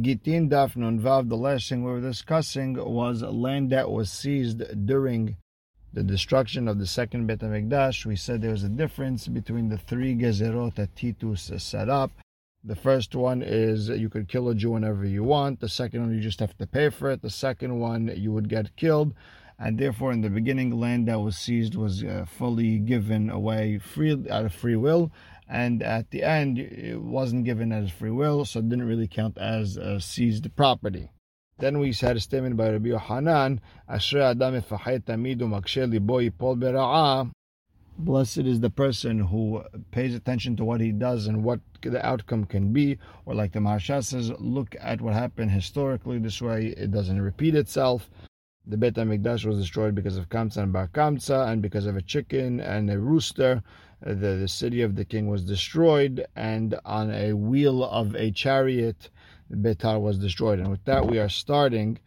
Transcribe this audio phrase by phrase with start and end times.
[0.00, 5.36] Gittin Daf Vav, the last thing we were discussing was land that was seized during
[5.92, 8.04] the destruction of the second Bet HaMikdash.
[8.04, 12.10] We said there was a difference between the three gezerot that Titus set up.
[12.64, 15.60] The first one is you could kill a Jew whenever you want.
[15.60, 17.22] The second one, you just have to pay for it.
[17.22, 19.14] The second one, you would get killed.
[19.60, 24.26] And therefore, in the beginning, land that was seized was uh, fully given away free
[24.28, 25.12] out of free will
[25.48, 29.38] and at the end it wasn't given as free will, so it didn't really count
[29.38, 31.10] as seized property.
[31.58, 34.62] Then we had a statement by Rabbi Yohanan, Adam
[37.96, 42.44] Blessed is the person who pays attention to what he does and what the outcome
[42.44, 42.98] can be.
[43.24, 46.18] Or like the Maharsha says, look at what happened historically.
[46.18, 48.10] This way it doesn't repeat itself.
[48.66, 52.02] The Beit HaMikdash was destroyed because of Kamsa and Bar Kamsa and because of a
[52.02, 53.62] chicken and a rooster
[54.04, 59.10] the, the city of the king was destroyed, and on a wheel of a chariot,
[59.50, 60.58] Betar was destroyed.
[60.58, 61.98] And with that, we are starting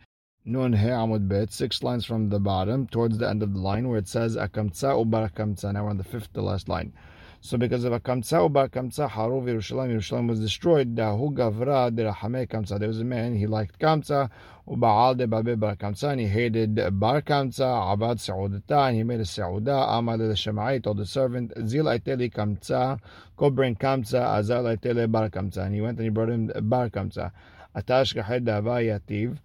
[0.45, 3.87] Nun He Amud Bet, six lines from the bottom, towards the end of the line,
[3.89, 5.73] where it says Akamtsa Ubar Akamtsa.
[5.73, 6.93] Now we're on the fifth to last line.
[7.40, 10.96] So because of Akamtsa Ubar Kamtsa, Haruv Yerushalayim, Yerushalayim was destroyed.
[10.96, 12.79] Dahu Gavra Derahame Kamtsa.
[12.79, 14.29] There was a man, he liked Kamtsa.
[14.68, 17.94] Ubaal de Babe Bar Kamtsa, and he hated Bar Kamtsa.
[17.94, 19.88] Abad Saudata, and he made a Sauda.
[19.88, 22.99] Amad the Shemai told the servant, Zil Aiteli Kamtsa,
[23.38, 25.66] go bring Kamtsa, Azal Bar Kamtsa.
[25.66, 27.32] And he went and he brought him Bar Kamtsa.
[27.76, 29.38] Atash Kahed Dava Yativ.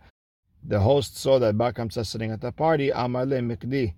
[0.64, 2.90] The host saw that Bar Kamtsa sitting at the party.
[2.90, 3.94] Amar le Mikdi.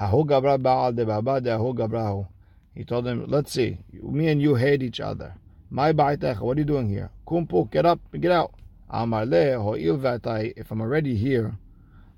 [0.00, 2.26] Hahu Gabra Baal de Baba de Hahu Gabrahu.
[2.74, 5.34] He told him, let's see, me and you hate each other.
[5.70, 7.10] My ba'itech, what are you doing here?
[7.26, 8.54] Kumpu, get up, get out.
[8.92, 11.56] If I'm already here,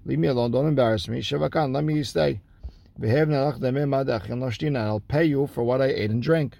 [0.04, 1.20] leave me alone, don't embarrass me.
[1.20, 2.40] Shavakan, let me stay.
[2.98, 6.58] And I'll pay you for what I ate and drank.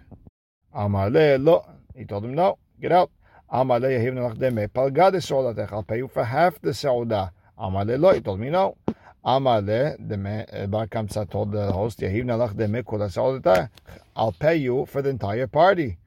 [0.75, 3.11] He told him, no, get out.
[3.49, 4.03] I'll pay
[5.97, 6.75] you for half the
[7.99, 8.13] lo.
[8.13, 8.77] He told me, no.
[9.27, 12.01] Amale, the Bar Kamsa told the host,
[14.17, 15.99] I'll pay you for the entire party.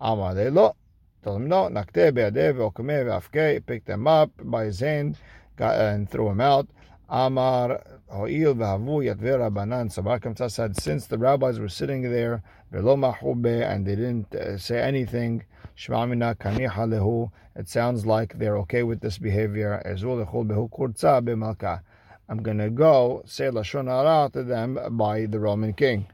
[0.00, 0.74] Amale lo.
[1.22, 1.68] Told him no.
[1.68, 3.66] Nakte be'adev ve'okame ve'afke.
[3.66, 5.18] Picked them up by his hand
[5.56, 6.66] got, and threw him out.
[7.10, 9.92] Amar ho'il ve'havu yatve rabbanan.
[9.92, 12.42] So Bar Kamsa said, since the rabbis were sitting there,
[12.72, 15.44] ve'lo mahube, and they didn't uh, say anything,
[15.76, 17.30] shma'amina kaniha lehu.
[17.54, 19.82] It sounds like they're okay with this behavior.
[19.84, 21.82] Ezul lechol behu kurza be'malka.
[22.28, 26.06] I'm going to go say Lashon Hara to them by the Roman king.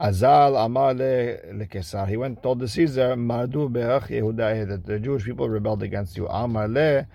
[0.00, 2.06] Azal Amar le.
[2.06, 6.26] He went told the Caesar, Mardu be'ach Yehuda, that the Jewish people rebelled against you.
[6.26, 7.06] Amar le.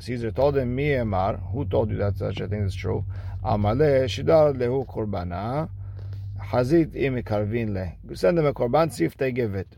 [0.00, 1.40] Caesar told him, Mi Emar.
[1.52, 3.04] Who told you that such a thing is true?
[3.42, 4.06] Amar le.
[4.06, 5.70] Shidar lehu kurbana.
[6.38, 8.14] Hazit im karvin le.
[8.14, 9.74] Send them a korban, see if they give it.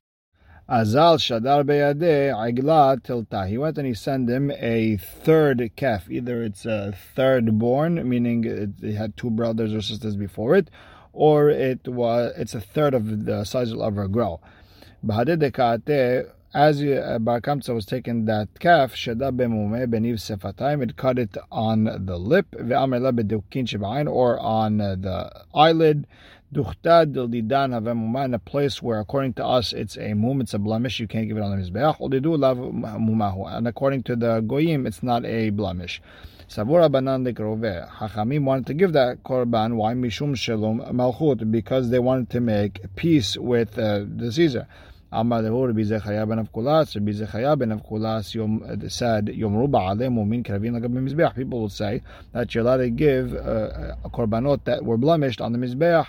[0.69, 3.49] Azal Shadar Beyade Agla Tilta.
[3.49, 6.09] He went and he sent him a third calf.
[6.09, 10.71] Either it's a third born, meaning it, had two brothers or sisters before it,
[11.13, 14.41] or it was it's a third of the size of a grow.
[16.55, 24.37] As uh, Bar Kamsa was taking that calf, it cut it on the lip, or
[24.39, 26.07] on the eyelid,
[26.53, 30.59] Duchtad didan havemuma in a place where, according to us, it's a mum, it's a
[30.59, 31.01] blemish.
[31.01, 31.97] You can't give it on the mizbeach.
[33.57, 36.03] And according to the goyim, it's not a blemish.
[36.51, 37.89] Savura banan dekrove.
[37.93, 39.77] Hachamim wanted to give that korban.
[39.77, 41.51] Why mishum shalom malchut?
[41.51, 44.67] Because they wanted to make peace with uh, the Caesar.
[45.11, 46.95] Amar lehu Rabbi Zechariah ben Avkulas.
[46.95, 51.35] Rabbi Zechariah ben Avkulas yom, said, Yomru ba'aleh mumin kravin lagab mizbeach.
[51.35, 52.03] People will say
[52.33, 56.09] that you're allowed to give uh, korbanot that were blemished on the mizbeach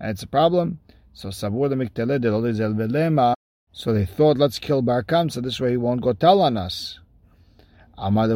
[0.00, 0.80] and it's a problem.
[1.12, 3.34] So Savur the Miktele
[3.72, 6.98] So they thought, let's kill Barkam, so this way he won't go tell on us.
[7.98, 8.28] People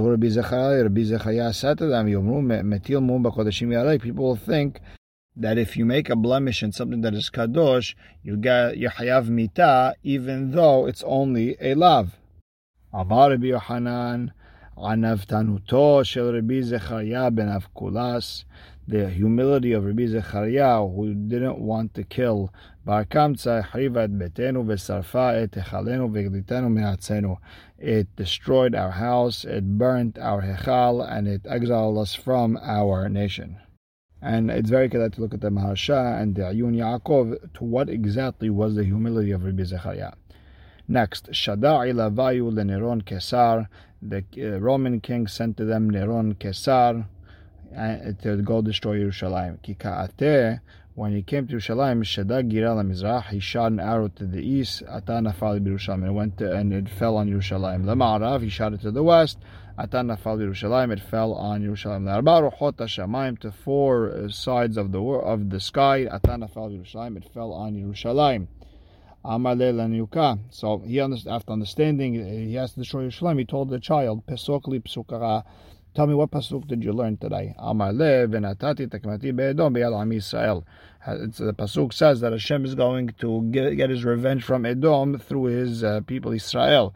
[4.24, 4.80] will think
[5.36, 9.28] that if you make a blemish in something that is kadosh, you get your hayav
[9.28, 12.14] mita, even though it's only a lav.
[12.92, 14.32] Amar Rabbi Yohanan,
[14.76, 18.44] Tanuto Shel Rabbi Zechariah ben Avkulas
[18.86, 22.52] the humility of Rabbi Zechariah, who didn't want to kill.
[22.86, 23.08] It
[28.16, 33.56] destroyed our house, it burnt our Hechal, and it exiled us from our nation.
[34.20, 37.88] And it's very good to look at the Maharsha and the Ayun Yaakov to what
[37.88, 40.12] exactly was the humility of Rabbi Zechariah.
[40.86, 43.68] Next, Shada'i Lavayu Neron Kesar.
[44.02, 47.06] The uh, Roman king sent to them Neron Kesar
[48.22, 49.62] to go destroy Yerushalayim.
[49.62, 50.60] Ki ka'ateh
[50.94, 54.84] when he came to Yerushalayim, Shadag Gira Mizrach, he shot an arrow to the east,
[54.88, 57.82] Ata Nafal Yerushalayim, and it went to, and it fell on Yerushalayim.
[57.82, 59.38] Lema'arav, he shot it to the west,
[59.76, 62.08] Ata Nafal Yerushalayim, it fell on Yerushalayim.
[62.08, 67.16] Arba Ruchot Hashamayim, to four uh, sides of the of the sky, Ata Nafal Yerushalayim,
[67.16, 68.46] it fell on Yerushalayim.
[70.50, 73.38] So he after understanding, he has to destroy Yerushalayim.
[73.38, 75.44] He told the child, Pesokli Pesukara.
[75.94, 77.54] Tell me what pasuk did you learn today?
[77.56, 80.08] Amar le v'natati tekmati be'edom be'al am.
[80.10, 85.44] The pasuk says that Hashem is going to get, get his revenge from Edom through
[85.44, 86.92] his uh, people Israel.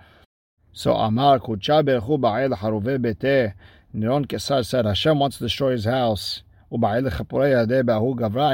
[0.72, 3.54] So Amar kucha ba'el haruve bete.
[3.94, 6.42] Niron Kesar said Hashem wants to destroy his house.
[6.70, 6.84] And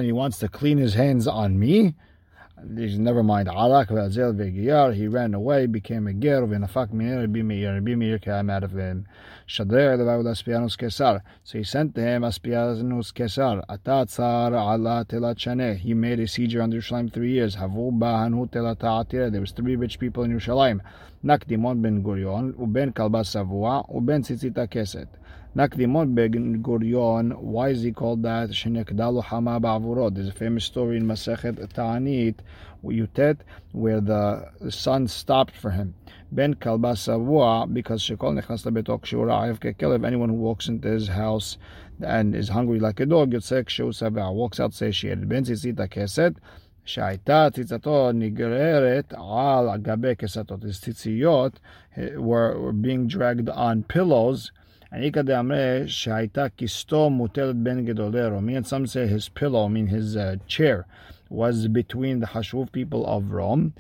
[0.07, 1.95] he wants to clean his hands on me
[2.99, 3.49] never mind.
[3.49, 8.19] Alak ve'azel ve'giyar, he ran away, became a ger, ve'nafak minir Rabbi Meir, Rabbi Meir
[8.19, 9.07] came out of him.
[9.47, 15.77] Shadrer levav Aspianus Kesar, so he sent to him Aspianus Kesar, Atatzar ala telat shaneh,
[15.77, 19.31] he made a siege around Jerusalem three years, Havu ba'anu Telata'atira.
[19.31, 20.81] there was three rich people in Jerusalem,
[21.25, 25.09] Nakdimon ben Gurion, uben kalba savua, uben tzitzita keset.
[25.57, 28.51] Nakdimon Begin Gurion, why is he called that?
[28.51, 30.17] Shenekdalu Hama Ba'avurot.
[30.17, 32.35] There's a famous story in Masechet Ta'anit,
[32.85, 33.37] Yutet,
[33.71, 35.95] where the son stopped for him.
[36.33, 41.57] Ben Kalbasavua because Shekol Nechnas Labetok Shura Kekelev, anyone who walks into his house
[42.05, 45.29] and is hungry like a dog, Yotzek Shu Savah, walks out satiated.
[45.29, 46.35] Ben Zizita Keset,
[46.85, 50.65] שהייתה ציצתו נגררת al גבי Kesatot.
[50.65, 51.53] His ציציות
[51.97, 54.51] eh, were being dragged on pillows
[54.93, 58.43] Anika de Amre Shaita Kisto Mutelet Ben Gedolero.
[58.43, 60.87] Me and some say his pillow, I mean his uh, chair,
[61.29, 63.75] was between the Hashuv people of Rome.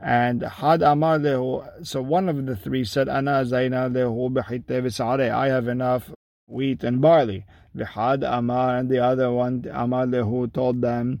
[0.00, 5.48] And Had Amar Lehu, so one of the three said, Ana Zaina Lehu Behite I
[5.48, 6.10] have enough
[6.46, 7.46] wheat and barley.
[7.74, 11.20] Vihad Amar, and the other one, Amar Lehu, told them,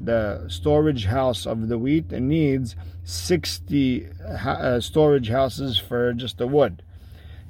[0.00, 2.74] the storage house of the wheat and needs
[3.04, 4.08] 60
[4.44, 6.82] uh, storage houses for just the wood.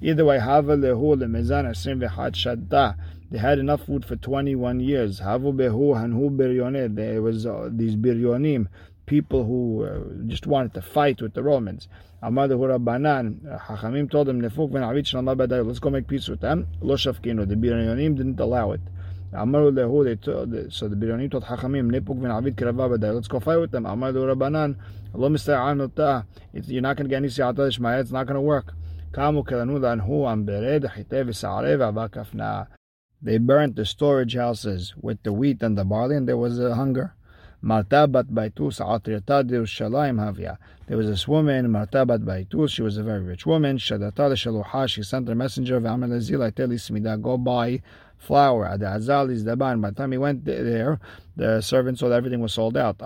[0.01, 2.97] Either way, Havelehu, the Mezana Semve Hatshadda,
[3.31, 5.21] they had enough food for 21 years.
[5.21, 8.67] Havu behu and hubirne, there was uh, these biryonim,
[9.07, 11.87] people who uh, just wanted to fight with the Romans.
[12.23, 16.67] Hachamim told them, let's go make peace with them.
[16.81, 18.81] The biryonim didn't allow it.
[19.33, 23.71] Amaru Lehu, they told, so the Bironi told Hachamim, Nipuk vin Avid Kirava Badai, with
[23.71, 23.87] them.
[26.67, 28.75] You're not going to get any Siyata it's not going to work.
[33.23, 36.75] They burnt the storage houses with the wheat and the barley, and there was a
[36.75, 37.15] hunger.
[37.63, 37.77] There
[40.97, 43.77] was this woman, Marta bat Baitus, she was a very rich woman.
[43.77, 47.83] She sent her messenger, V'amelezil Smida, go by
[48.21, 48.67] flour.
[48.67, 49.81] Ad Azalis Daban.
[49.81, 51.01] By the time he went there,
[51.37, 52.99] the servant saw that everything was sold out.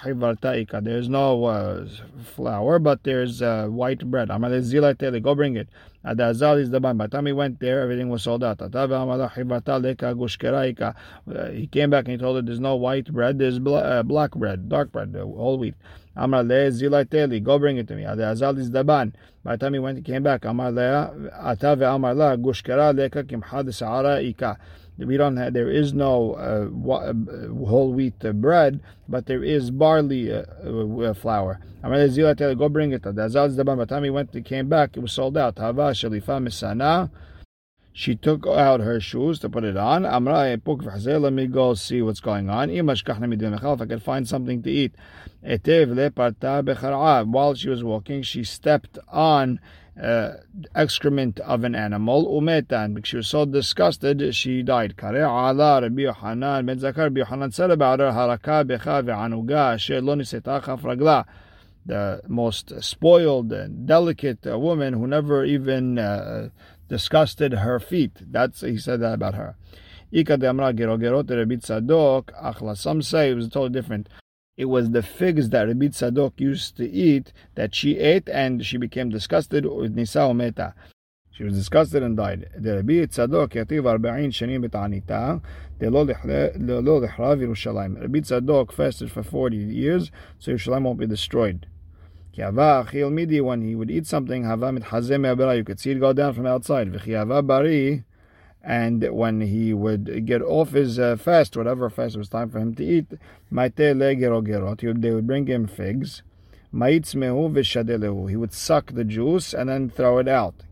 [0.00, 0.82] Hivartaika.
[0.82, 1.86] There's no uh,
[2.34, 4.28] flour, but there's uh, white bread.
[4.28, 5.68] Go bring Teli,
[6.06, 6.18] go bring it.
[6.18, 6.96] Ad Azalis Daban.
[6.96, 8.60] By the time he went there, everything was sold out.
[8.60, 8.68] Uh,
[11.50, 14.68] he came back and he told her there's no white bread, there's uh, black bread,
[14.68, 15.74] dark bread, whole wheat.
[16.18, 18.04] Amar le zilateli, go bring it to me.
[18.04, 19.12] Azal is the daban.
[19.44, 20.46] By the time he went, he came back.
[20.46, 24.56] Amar le ata Amar la gushkara leka kimhad sa'ara ika.
[24.98, 27.12] We don't have, there is no uh, uh
[27.66, 31.60] whole wheat uh, bread, but there is barley uh, flour.
[31.82, 33.02] Go bring it.
[33.02, 35.56] By the time he went, he came back, it was sold out.
[37.92, 40.02] She took out her shoes to put it on.
[40.02, 42.70] Let me go see what's going on.
[42.70, 42.94] If I
[43.86, 44.94] could find something to eat.
[45.42, 45.58] While
[47.54, 49.60] she was walking, she stepped on
[50.00, 50.32] uh,
[50.74, 52.40] excrement of an animal.
[52.40, 54.94] Umetan, because she was so disgusted, she died.
[55.00, 61.24] Rabbi Yohanan ben Zakar, Rabbi Yohanan said about her, Haraka becha ve'anuga asher lo ragla
[61.86, 66.48] the most spoiled and delicate woman who never even uh,
[66.88, 68.12] disgusted her feet.
[68.20, 69.56] That's he said that about her.
[70.12, 70.26] Some
[73.02, 74.08] say it was totally different.
[74.56, 78.78] It was the figs that Rabbi Tzadok used to eat that she ate and she
[78.78, 80.72] became disgusted with Nisa Ometa.
[81.30, 82.48] She was disgusted and died.
[82.56, 85.42] The Rabbi Tzadok yativ 40 shanim b'ta'anita
[85.82, 88.00] lo lehrav Yerushalayim.
[88.00, 91.66] Rabbi Tzadok fasted for 40 years so Yerushalayim won't be destroyed.
[92.34, 96.92] When he would eat something, you could see it go down from outside.
[98.66, 102.58] And when he would get off his uh, fast, whatever fast it was time for
[102.58, 103.06] him to eat,
[105.00, 106.22] they would bring him figs.
[106.72, 110.64] He would suck the juice and then throw it out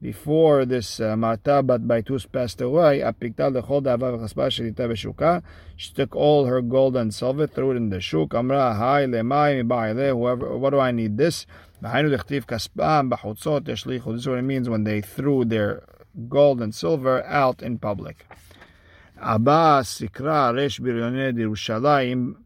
[0.00, 2.98] before this uh, Marta bat Baitus passed away.
[5.76, 8.34] She took all her gold and silver, threw it in the shuk.
[8.34, 11.46] Amra, hai lemai whoever, what do I need this?
[11.80, 12.68] This is
[14.28, 15.84] what it means when they threw their
[16.28, 18.26] gold and silver out in public.
[19.20, 22.36] Abba Sikra Resh Biryoneh Yerushalayim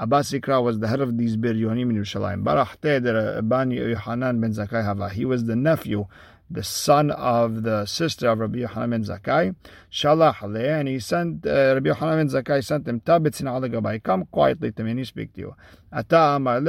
[0.00, 2.44] Abba Sikra was the head of these Biryonim in Yerushalayim.
[2.44, 5.08] Barach Teder Ban Yohanan ben Zakai Hava.
[5.08, 6.06] He was the nephew
[6.50, 9.54] the son of the sister of Rabbi Yochanan ben Zakkai,
[9.92, 14.72] Shalach and he sent, uh, Rabbi Yochanan ben Zakkai sent him, Tabitzin gabai, come quietly
[14.72, 15.54] to me and he speak to you.
[15.92, 16.62] Ata amar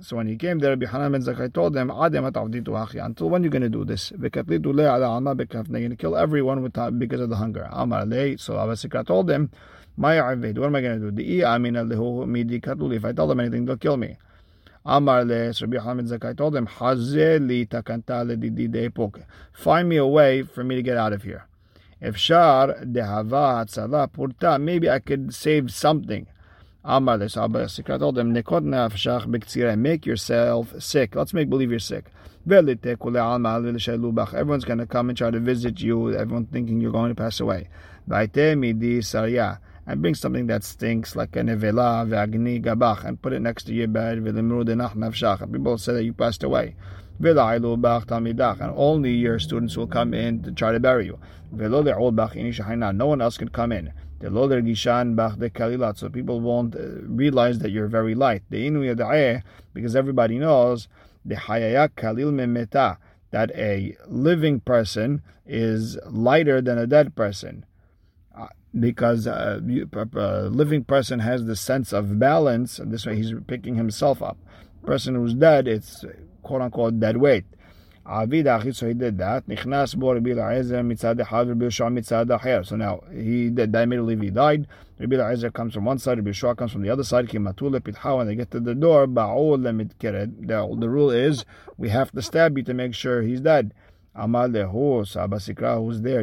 [0.00, 3.30] so when he came there, Rabbi Yochanan ben Zakkai told him, Adem atavditu achi, until
[3.30, 4.10] when are you going to do this?
[4.10, 7.68] Vekatlitu le ala alma bekafne, to kill everyone with, because of the hunger.
[7.72, 8.02] Amar
[8.36, 9.50] so Abba Sikra told him,
[9.96, 11.16] my Avid, what am I going to do?
[11.16, 14.16] The midi katuli, if I tell them anything, they'll kill me.
[14.84, 20.64] Amar le, Rabbi Hamid Zakai told him, Hazeli takanta ledidi Find me a way for
[20.64, 21.46] me to get out of here.
[22.00, 26.26] If shar dehava tzala purta, maybe I could save something.
[26.84, 31.14] Amar le, so Sikra told him, Nekot nafshach b'ktzira, make yourself sick.
[31.14, 32.06] Let's make believe you're sick.
[32.44, 32.80] Everyone's
[34.64, 37.68] going to come and try to visit you, everyone thinking you're going to pass away.
[38.08, 43.32] Vaite midi sarya and bring something that stinks like a nevela ve'agni gabach and put
[43.32, 45.52] it next to your bed v'limru denach nafshach.
[45.52, 46.74] People say that you passed away.
[47.18, 51.18] And only your students will come in to try to bury you.
[51.52, 53.92] No one else can come in.
[54.20, 58.42] So people won't uh, realize that you're very light.
[58.48, 60.88] Because everybody knows
[61.24, 67.64] that a living person is lighter than a dead person
[68.78, 72.78] because uh, a living person has the sense of balance.
[72.78, 74.38] and This way, he's picking himself up.
[74.84, 76.04] Person who's dead, it's
[76.42, 77.44] quote unquote dead weight.
[78.04, 78.26] So
[78.88, 79.44] he did that.
[79.46, 79.54] So
[82.76, 84.66] now he did that immediately he died.
[84.98, 87.32] Rabbi Eliezer comes from one side, Rabbi Yehoshua comes from the other side.
[87.32, 87.44] When
[88.26, 91.44] they get to the door, the, rule is
[91.76, 93.72] we have to stab you to make sure he's dead.
[94.14, 96.22] Amal who's there?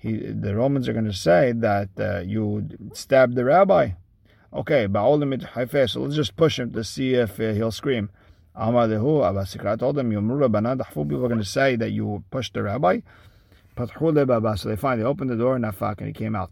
[0.00, 3.90] He, the Romans are going to say that uh, you stabbed the rabbi.
[4.52, 8.10] Okay, so let's just push him to see if uh, he'll scream.
[8.56, 13.00] Abba Sikra told him, people are going to say that you pushed the rabbi.
[13.76, 16.50] So they finally opened the door, and he came out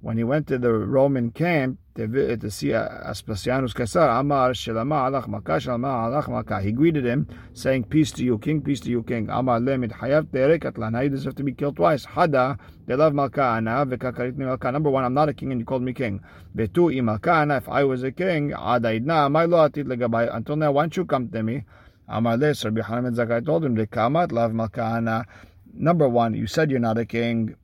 [0.00, 5.10] when he went to the Roman camp to, to see uh, Aspasianus Caesar, Amar Shelama
[5.10, 6.62] Alach Makah Shelama Alach Makah.
[6.62, 9.28] He greeted him, saying, Peace to you, King, peace to you, King.
[9.28, 11.02] Amar Lemid Hayav Terek Atlan.
[11.02, 12.06] You deserve to be killed twice.
[12.06, 14.70] Hada, they love Malka Ana, Vekakaritni Malka.
[14.70, 16.20] Number one, I'm not a king and you called me king.
[16.56, 20.32] Vetu Imalka Ana, if I was a king, Adaidna, my law atit legabay.
[20.34, 21.64] Until now, why don't you come to me?
[22.08, 25.26] Amar Le, Rabbi Hanan Zakai told him, Lekamat love Malka Ana.
[25.74, 27.56] Number one, you said you're not a king.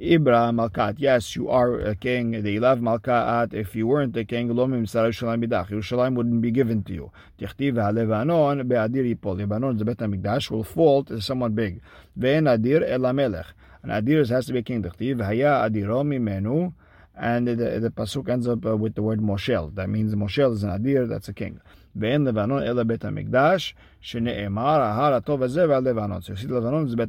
[0.00, 0.96] Ibra Malkat.
[0.98, 2.42] Yes, you are a king.
[2.42, 3.54] The Ilav Malkat.
[3.54, 5.70] If you weren't a king, Lomim Yerushalayim Bidach.
[5.70, 7.10] Yerushalayim wouldn't be given to you.
[7.38, 9.38] Tichtiv HaLevanon Be'adir Yipol.
[9.38, 11.80] Lebanon, the Bet HaMikdash, will fall to someone big.
[12.18, 13.46] Ve'en Adir Elamelech.
[13.82, 14.82] An Adir has to be a king.
[14.82, 16.74] Tichtiv Haya Adirom Menu.
[17.18, 19.74] And the, the pasuk ends up uh, with the word Moshel.
[19.74, 21.62] That means Moshel is an Adir, that's a king.
[21.98, 23.72] Ve'en Levanon Ela Bet HaMikdash.
[24.02, 26.22] Shene'emar Ahar Atov Hazeh Levanon.
[26.22, 27.08] So you see, Levanon is the Bet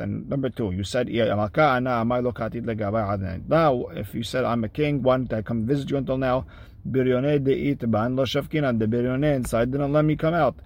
[0.00, 1.32] And number two, you said, Now,
[3.90, 6.46] if you said, I'm a king, why didn't I come visit you until now?
[6.88, 8.78] Biryone de itban lo shafkinan.
[8.78, 10.56] The biryone inside didn't let me come out.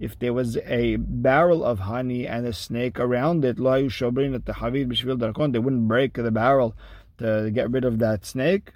[0.00, 5.88] If there was a barrel of honey and a snake around it, lo they wouldn't
[5.88, 6.74] break the barrel
[7.18, 8.72] to get rid of that snake.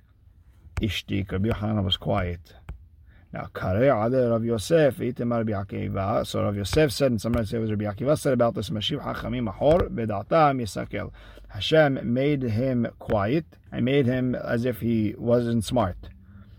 [0.81, 2.55] Ishtik, Rabbi Yochanan was quiet.
[3.33, 6.25] Now, Kare Ale Rav Yosef, Itemar Rabbi Akiva.
[6.27, 9.53] So Rav Yosef said, and said it was Rabbi Akiva said about this, Mashiv Hachamim
[9.53, 11.11] Ahor, Bedatam Yisakel.
[11.49, 15.97] Hashem made him quiet and made him as if he wasn't smart.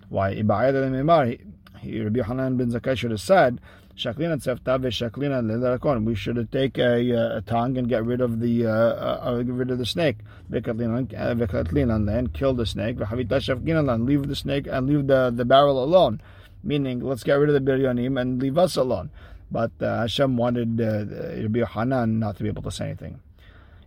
[0.09, 0.35] Why?
[0.35, 3.61] Rabbi Yochanan ben Zakkai should have said,
[3.97, 6.03] Shaklina tzefta shaklina lelerakon.
[6.03, 9.71] We should take a, a tongue and get rid of the uh, uh, get rid
[9.71, 10.17] of the snake.
[10.51, 12.97] Vekatlina and kill the snake.
[12.97, 16.21] V'havita shafkina leave the snake and leave the, the barrel alone.
[16.61, 19.11] Meaning, let's get rid of the biryonim and leave us alone.
[19.51, 21.05] but uh, Hashem wanted uh,
[21.43, 23.19] Rabbi Hanan not to be able to say anything.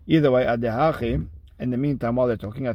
[0.06, 1.26] Either way, Adehachi,
[1.58, 2.74] in the meantime, while they're talking, all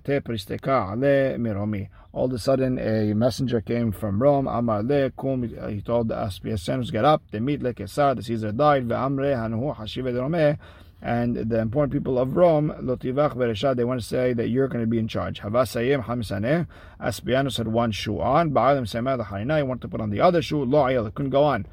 [2.25, 4.47] of a sudden a messenger came from Rome.
[4.47, 5.43] Amar le kum.
[5.69, 7.23] He told the Aspiasenus, get up.
[7.31, 8.15] They meet le Kesar.
[8.15, 8.89] The Caesar died.
[11.05, 14.99] And the important people of Rome, they want to say that you're going to be
[14.99, 15.41] in charge.
[15.41, 16.29] Aspianus
[17.57, 18.51] had one shoe on.
[18.51, 19.57] Ba'alim.
[19.57, 20.63] He wanted to put on the other shoe.
[20.63, 21.13] Lo Ayel.
[21.13, 21.65] couldn't go on.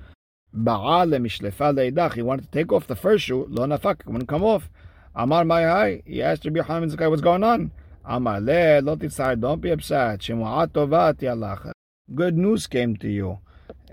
[0.53, 3.47] He wanted to take off the first shoe.
[3.49, 4.05] Lo Nafak.
[4.07, 4.69] wouldn't come off.
[5.15, 7.73] Amar Mayai, he asked Rabbi Hanan Zakai, what's going on?
[8.05, 10.21] Amar Le, Lotitzai, don't be upset.
[10.21, 11.73] Shemu'at Tova Tialach.
[12.15, 13.39] Good news came to you.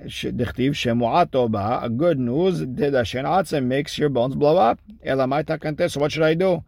[0.06, 4.80] Dichtiv Shemu'at Tova, good news, did Hashem and makes your bones blow up.
[5.06, 6.64] Elamai Takante, so what should I do?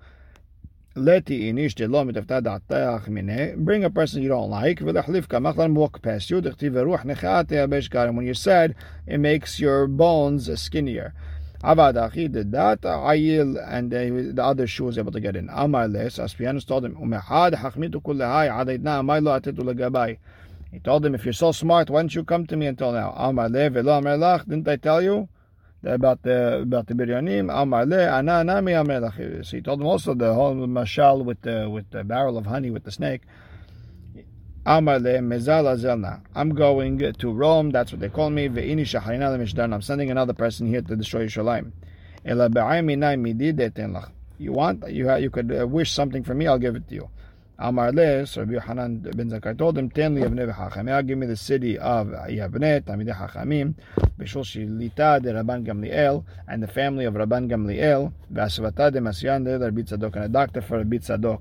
[0.95, 3.63] Leti inish delom mitavta da'atach mine.
[3.63, 4.79] Bring a person you don't like.
[4.79, 6.41] V'lechlif kamach let him walk past you.
[6.41, 8.15] Dechtiv veruach nechat yabesh karim.
[8.15, 8.75] When you said,
[9.05, 11.13] it makes your bones skinnier.
[11.63, 15.49] Avad Achi did that, Ayil and the, the other shoe was able to get in.
[15.51, 20.19] Amar Les, Aspianus told him, Umehad hachmitu kullehai adaitna amaylo atitu legabai.
[20.71, 23.13] He told him, if you're so smart, why didn't you come to me until now?
[23.17, 25.27] Amar le velo amar lach, didn't I tell you
[25.83, 27.53] about the about the biryonim?
[27.53, 28.73] Amar le ana nami.
[29.43, 32.69] So he told him also the whole mashal with the with the barrel of honey
[32.69, 33.23] with the snake.
[34.69, 35.03] I'm going
[36.99, 37.71] to Rome.
[37.71, 38.47] That's what they call me.
[38.47, 39.73] Ve'ini shaharina lemishdan.
[39.73, 41.71] I'm sending another person here to destroy Yerushalayim.
[44.37, 46.45] You want you you could uh, wish something for me.
[46.45, 47.09] I'll give it to you.
[47.57, 51.25] Amar le, so Rabbi Hanan ben Zakkai told him, Ten li Yavne v'Chachamim, give me
[51.25, 53.73] the city of Yavne, Tamidei Chachamim,
[54.19, 59.57] B'shul Shilita de Rabban Gamliel, and the family of Rabban Gamliel, V'asvata de Masyan de
[59.57, 61.39] Rabbi Tzadok, and a doctor for Rabbi Tzadok.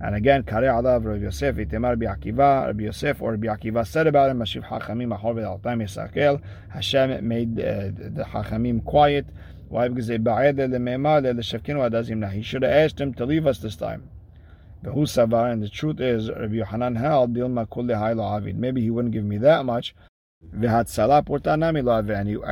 [0.00, 4.06] And again, Kare Alav Rabbi Yosef, Itemar Rabbi Akiva, Rabbi Yosef or Rabbi Akiva said
[4.06, 6.40] about him, Mashiv Chachamim, Ahor V'Altam Yisakel,
[6.70, 9.26] Hashem made uh, the Chachamim quiet.
[9.68, 9.88] Why?
[9.88, 12.30] Because they ba'ed le-me'ma le-shevkinu adazim.
[12.30, 14.08] He should have asked him to leave us this time.
[14.84, 18.56] Behu Savar, and the truth is, Rabbi Yohanan held, Dilma Kulli Avid.
[18.56, 19.96] Maybe he wouldn't give me that much.
[20.40, 20.44] I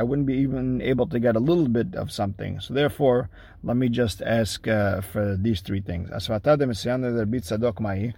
[0.03, 2.59] wouldn't be even able to get a little bit of something.
[2.59, 3.29] So therefore,
[3.63, 6.09] let me just ask uh, for these three things.
[6.09, 8.13] De.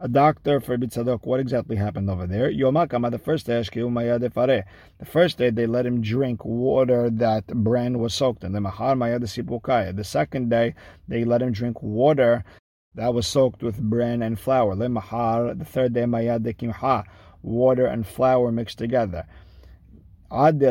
[0.00, 2.50] A doctor for Bitzadok, what exactly happened over there?
[2.50, 4.64] The first day, the
[5.04, 8.52] first day they let him drink water that bran was soaked in.
[8.52, 10.74] The second day
[11.06, 12.44] they let him drink water
[12.94, 14.74] that was soaked with bran and flour.
[14.74, 17.04] The third day, mayad kimha,
[17.42, 19.26] water and flour mixed together.
[20.30, 20.64] Until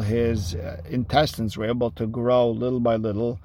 [0.00, 3.40] his uh, intestines were able to grow little by little.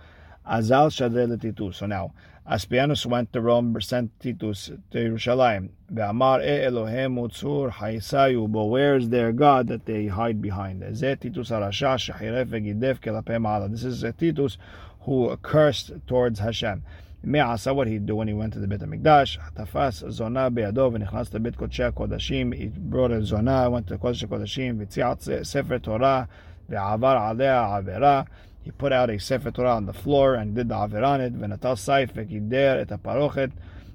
[0.46, 2.14] Azal Shadre So now,
[2.46, 5.70] Aspianus went to Rome, sent Titus to Jerusalem.
[5.94, 10.82] Ve'amar e Elohem utzur haisayu, but where is their God that they hide behind?
[10.82, 14.58] Titus arasha shahiref v'gidef kelapem This is Titus
[15.02, 16.84] who cursed towards Hashem.
[17.26, 19.38] Me'asa, what he do when he went to the HaMikdash?
[19.56, 22.54] Tafas zona be'ado v'nichnas to Beit Kodshei HaKodashim.
[22.54, 26.28] He brought a zona, went to Kodesh HaKodashim, v'tziat sefer Torah,
[26.70, 28.28] ve'avar alea avera.
[28.62, 31.34] He put out a sefer Torah on the floor and did the aver on it.
[31.34, 33.54] V'natal saif v'kider et parochet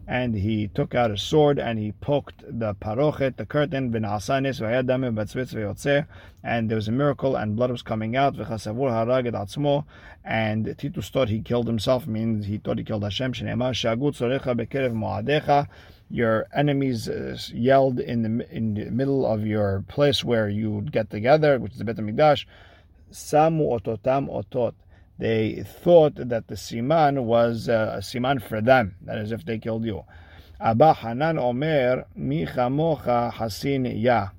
[0.09, 3.95] and he took out a sword and he poked the parochet, the curtain,
[6.43, 8.35] and there was a miracle and blood was coming out,
[10.25, 13.35] and Titus thought he killed himself, means he thought he killed Hashem.
[16.11, 20.91] Your enemies uh, yelled in the in the middle of your place where you would
[20.91, 22.47] get together, which is the Bet HaMikdash,
[23.13, 24.73] Samu ototam otot
[25.18, 29.60] they thought that the siman was uh, a siman for them, that is, if they
[29.60, 30.04] killed you.
[30.60, 34.30] Abba Hanan Omer, Mi chamocha hasin ya.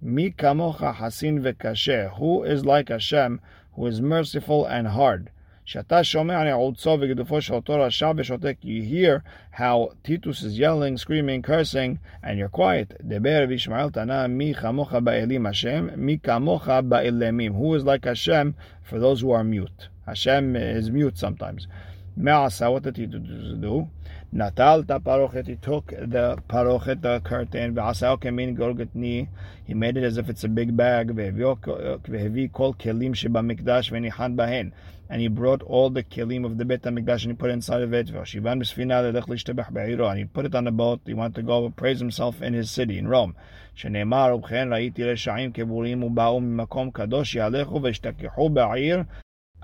[0.00, 2.16] Mi kamocha hasin vekashe.
[2.18, 3.40] Who is like Hashem,
[3.74, 5.30] who is merciful and hard.
[5.64, 11.40] שאתה שומע נעוצו וגדופו של אותו רשע ושותק, you hear how Titus is yelling, screaming,
[11.40, 12.94] cursing, and you're quiet.
[13.00, 17.52] דבר וישמעאל תנא מי כמוך באלים השם, מי כמוך באלמים.
[17.54, 19.88] Who is like Hashem for those who are mute.
[20.06, 21.66] Hashem is mute sometimes.
[22.14, 23.88] Me'asa, what did he do?
[24.32, 29.28] Natal parochet, he took the parochet, the curtain, ve'asao kemin gorgetni,
[29.64, 34.36] he made it as if it's a big bag, ve'hevi kol kelim sheba mikdash ve'nihan
[34.36, 34.72] bahen,
[35.08, 37.80] and he brought all the kelim of the Bet HaMikdash and he put it inside
[37.80, 41.14] of it, ve'shivan b'sfina le'lech lishtebach be'iro, and he put it on the boat, he
[41.14, 43.34] wanted to go praise himself in his city, in Rome.
[43.74, 49.02] שנאמר, ובכן ראיתי רשעים כבורים ובאו ממקום קדוש יהלכו וישתכחו בעיר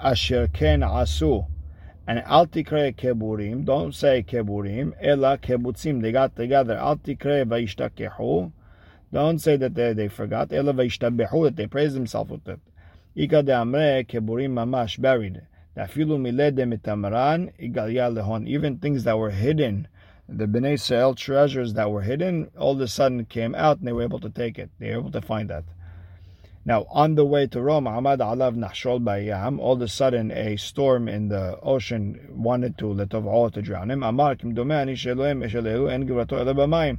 [0.04, 1.48] asher ken asu.
[2.06, 6.76] And al tikre keburim, don't say keburim, ela kebutzim, they got together.
[6.76, 8.52] Al tikre
[9.14, 10.52] don't say that they, they forgot.
[10.52, 12.60] Ela vayishtabehu, that they praise themselves with it.
[13.16, 15.44] Ika de amre keburim mamash, buried.
[15.78, 18.48] Dafilu milede mitamran, igalya lehon.
[18.48, 19.88] Even things that were hidden,
[20.28, 23.94] the Bnei Israel treasures that were hidden, all of a sudden came out and they
[23.94, 24.72] were able to take it.
[24.80, 25.64] They were able to find that.
[26.66, 30.56] Now, on the way to Rome, Ahmad Alav Nahshol Bayam, all of a sudden a
[30.56, 34.02] storm in the ocean wanted to let of all to drown him.
[34.02, 36.98] Amar Kim Domani Sheloim Eshelehu En Givrato.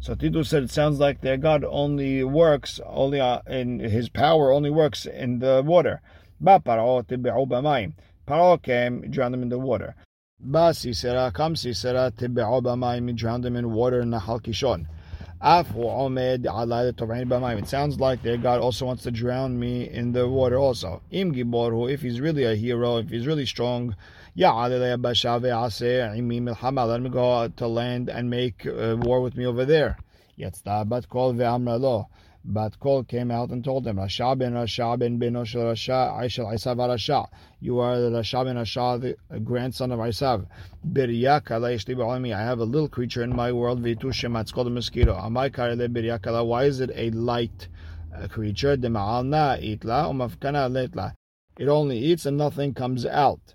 [0.00, 4.50] So Titus said, it sounds like their God only works, only uh, in his power
[4.50, 6.00] only works in the water.
[6.40, 7.02] Ba Paro
[8.62, 9.94] came, drowned them in the water.
[10.40, 14.86] Ba Sisera, come Sisera, drowned them in water in Nahal Kishon.
[15.42, 16.44] It
[17.68, 21.02] sounds like their God also wants to drown me in the water also.
[21.10, 23.96] Im If he's really a hero, if he's really strong,
[24.36, 24.70] let
[27.00, 29.96] me go to land and make uh, war with me over there.
[32.44, 36.52] But Kol came out and told him, Rasha ben Rasha ben beno shel Rasha, Aishel
[36.52, 37.28] Isav Rasha.
[37.60, 40.46] You are the Rasha ben Rasha, the grandson of Isav.
[42.34, 45.14] I have a little creature in my world, Vitushem, it's called a mosquito.
[45.14, 46.44] Amai karele Biryakala.
[46.44, 47.68] Why is it a light
[48.12, 48.76] uh, creature?
[48.76, 49.60] Itla,
[51.58, 53.54] It only eats and nothing comes out.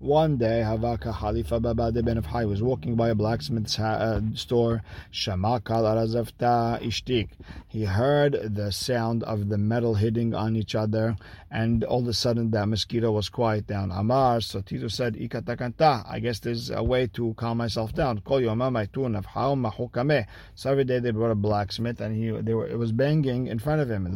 [0.00, 4.82] One day, Havaka Halifa Babade ben Hai was walking by a blacksmith's uh, store.
[5.12, 7.28] Shamakal Arazavta Ishtik.
[7.68, 11.16] He heard the sound of the metal hitting on each other,
[11.50, 13.90] and all of a sudden that mosquito was quiet down.
[13.90, 16.10] Amar, so Tito said, Ikatakanta.
[16.10, 18.20] I guess there's a way to calm myself down.
[18.20, 20.24] Kol Mahukame.
[20.54, 23.58] So every day they brought a blacksmith, and he they were it was banging in
[23.58, 24.06] front of him.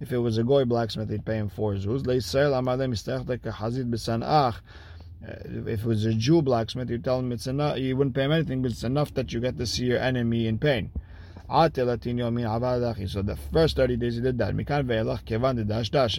[0.00, 2.02] If it was a goy blacksmith, he'd pay him four zuz.
[5.26, 5.32] Uh,
[5.66, 8.32] if it was a Jew blacksmith, you tell him it's enough, you wouldn't pay him
[8.32, 10.90] anything, but it's enough that you get to see your enemy in pain.
[11.46, 14.54] So the first 30 days he did that.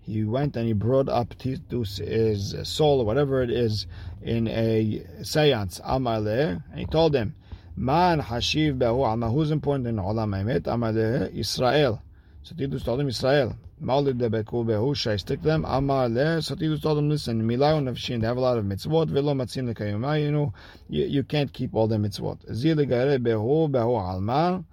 [0.06, 3.88] he went and he brought up Titus's soul, whatever it is,
[4.22, 7.36] in a seance, Amaleh, and he told him,
[7.76, 10.64] Man Hashiv Behu Alma, who's important in Olam Emet?
[10.64, 12.02] Amaleh, Israel.
[12.44, 13.56] So Titus told him, Israel.
[13.82, 15.64] Maulid Debeku Behu, should I stick them?
[15.64, 19.34] Amaleh, so Titus told him, listen, Milayu Nafshin, they have a lot of mitzvot, Velo
[19.34, 20.54] Matzin Lekayumayinu,
[20.90, 22.54] you, can't keep all the mitzvot.
[22.54, 24.64] Zil Gare Behu, Behu Alma,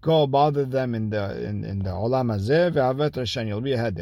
[0.00, 3.48] go bother them in the in, in the olam hazeh.
[3.48, 3.96] You'll be a head.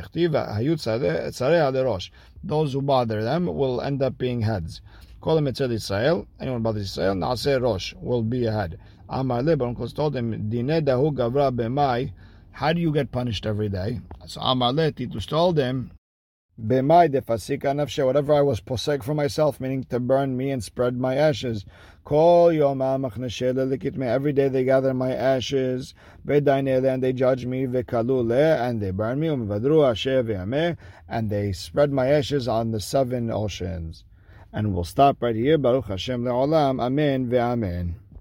[2.44, 4.80] Those who bother them will end up being heads.
[5.20, 6.28] Call them Etzel Israel.
[6.38, 8.78] Anyone bothers Israel, Naaseh Rosh will be a head.
[9.08, 12.12] Amar Le, but told him, Dine dahu gavra b'mai.
[12.52, 14.00] How do you get punished every day?
[14.26, 15.90] So Amar Le, Titus told him,
[16.60, 21.64] Whatever I was posek for myself, meaning to burn me and spread my ashes.
[22.02, 25.94] Kol yom Every day they gather my ashes,
[26.26, 29.28] and they judge me, and they burn me,
[31.08, 34.02] and they spread my ashes on the seven oceans.
[34.52, 35.58] And we'll stop right here.
[35.58, 36.80] Baruch Hashem le'olam.
[36.82, 37.94] Amen ve'amen.